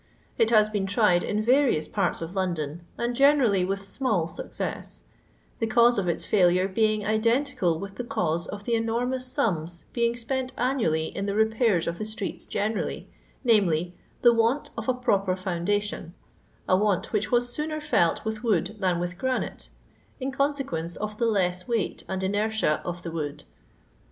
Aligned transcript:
It 0.39 0.49
has 0.49 0.67
been 0.67 0.87
tned 0.87 1.21
in 1.23 1.43
yarioos 1.43 1.91
parts 1.91 2.23
of 2.23 2.33
London, 2.33 2.81
and 2.97 3.15
generally 3.15 3.63
with 3.63 3.87
small 3.87 4.27
sncoess, 4.27 5.01
the 5.59 5.67
cause 5.67 5.99
of 5.99 6.09
its 6.09 6.25
fulnre 6.25 6.67
bein^ 6.73 7.05
identical 7.05 7.77
with 7.77 7.97
the 7.97 8.03
cause 8.03 8.47
of 8.47 8.63
the 8.63 8.73
enormous 8.73 9.27
sums 9.27 9.85
being 9.93 10.15
spent 10.15 10.53
annually 10.57 11.15
in 11.15 11.27
the 11.27 11.35
repairs 11.35 11.85
of 11.85 11.99
Uie 11.99 12.07
streeU 12.35 12.47
genersUy, 12.47 13.05
namely, 13.43 13.93
the 14.23 14.33
want 14.33 14.71
of 14.75 14.89
a 14.89 14.93
proper 14.95 15.35
foundation; 15.35 16.15
a 16.67 16.75
want 16.75 17.13
which 17.13 17.31
was 17.31 17.53
sooner 17.53 17.79
felt 17.79 18.25
with 18.25 18.43
wood 18.43 18.77
than 18.79 18.99
with 18.99 19.19
granite, 19.19 19.69
in 20.19 20.31
consequence 20.31 20.95
of 20.95 21.19
the 21.19 21.27
less 21.27 21.67
weight 21.67 22.03
and 22.09 22.23
inertia 22.23 22.81
of 22.83 23.03
the 23.03 23.11
wood. 23.11 23.43